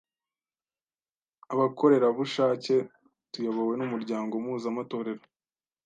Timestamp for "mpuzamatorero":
4.43-5.23